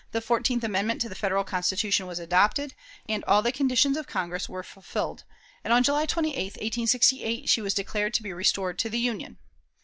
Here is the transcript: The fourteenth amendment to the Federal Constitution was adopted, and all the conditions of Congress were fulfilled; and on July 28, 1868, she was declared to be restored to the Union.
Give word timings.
The 0.13 0.19
fourteenth 0.19 0.63
amendment 0.63 0.99
to 1.01 1.09
the 1.09 1.13
Federal 1.13 1.43
Constitution 1.43 2.07
was 2.07 2.17
adopted, 2.17 2.73
and 3.07 3.23
all 3.25 3.43
the 3.43 3.51
conditions 3.51 3.95
of 3.97 4.07
Congress 4.07 4.49
were 4.49 4.63
fulfilled; 4.63 5.25
and 5.63 5.71
on 5.71 5.83
July 5.83 6.07
28, 6.07 6.35
1868, 6.35 7.47
she 7.47 7.61
was 7.61 7.75
declared 7.75 8.15
to 8.15 8.23
be 8.23 8.33
restored 8.33 8.79
to 8.79 8.89
the 8.89 8.97
Union. 8.97 9.37